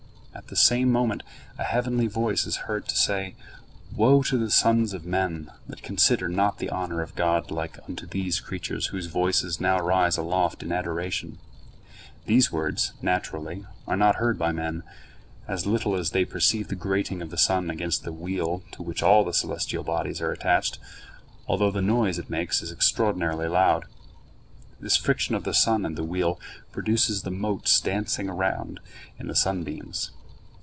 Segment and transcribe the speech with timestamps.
[0.33, 1.23] At the same moment
[1.57, 3.35] a heavenly voice is heard to say,
[3.93, 8.07] "Woe to the sons of men that consider not the honor of God like unto
[8.07, 11.37] these creatures whose voices now rise aloft in adoration."
[12.25, 14.83] These words, naturally, are not heard by men;
[15.49, 19.03] as little as they perceive the grating of the sun against the wheel to which
[19.03, 20.79] all the celestial bodies are attached,
[21.47, 23.83] although the noise it makes is extraordinarily loud.
[24.79, 26.39] This friction of the sun and the wheel
[26.71, 28.79] produces the motes dancing about
[29.19, 30.11] in the sunbeams.